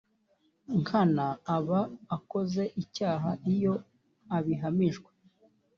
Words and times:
nkana 0.79 1.25
aba 1.55 1.79
akoze 2.15 2.63
icyaha 2.83 3.31
iyo 3.53 3.73
abihamijwe 4.35 5.09